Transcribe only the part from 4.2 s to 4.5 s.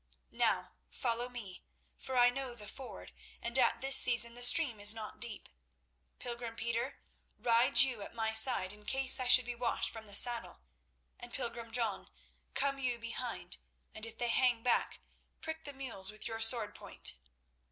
the